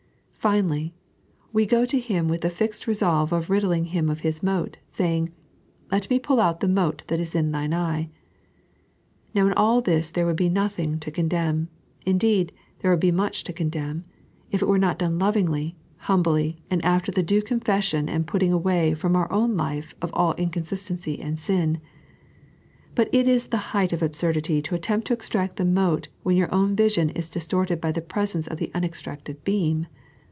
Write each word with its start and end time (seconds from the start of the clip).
Finally, 0.43 0.91
we 1.53 1.67
go 1.67 1.85
to 1.85 1.99
him 1.99 2.27
with 2.27 2.41
the 2.41 2.49
fixed 2.49 2.87
resolve 2.87 3.31
of 3.31 3.47
ridding 3.51 3.85
him 3.85 4.09
of 4.09 4.21
his 4.21 4.41
mote, 4.41 4.75
saying:" 4.91 5.31
Let 5.91 6.09
me 6.09 6.17
pull 6.17 6.39
out 6.39 6.61
the 6.61 6.67
mote 6.67 7.03
that 7.09 7.19
is 7.19 7.35
in 7.35 7.51
thine 7.51 7.75
eye." 7.75 8.09
Now 9.35 9.45
in 9.45 9.53
all 9.53 9.81
this 9.81 10.09
there 10.09 10.25
would 10.25 10.35
be 10.35 10.49
nothing 10.49 10.97
to 11.01 11.11
condemn— 11.11 11.69
indeed, 12.07 12.51
there 12.79 12.89
would 12.89 12.99
be 12.99 13.11
much 13.11 13.43
to 13.43 13.53
commend— 13.53 14.07
if 14.51 14.63
it 14.63 14.67
were 14.67 14.79
done 14.79 15.19
lovingly, 15.19 15.75
humbly, 15.97 16.57
and 16.71 16.83
after 16.83 17.11
the 17.11 17.21
due 17.21 17.43
confession 17.43 18.09
and 18.09 18.25
putting 18.25 18.51
away 18.51 18.95
from 18.95 19.15
our 19.15 19.31
own 19.31 19.55
life 19.55 19.93
of 20.01 20.09
all 20.11 20.33
inconsistency 20.39 21.19
and 21.21 21.39
sin; 21.39 21.79
but 22.95 23.07
it 23.13 23.27
is 23.27 23.45
the 23.45 23.57
height 23.77 23.93
of 23.93 24.01
absurdity 24.01 24.59
to 24.59 24.73
attempt 24.73 25.05
to 25.05 25.13
extract 25.13 25.57
the 25.57 25.65
mote 25.65 26.07
when 26.23 26.35
your 26.35 26.51
own 26.51 26.75
vision 26.75 27.11
is 27.11 27.29
dis 27.29 27.45
torted 27.47 27.79
by 27.79 27.91
the 27.91 28.01
presence 28.01 28.47
of 28.47 28.57
the 28.57 28.71
unextracted 28.73 29.43
beam. 29.43 29.85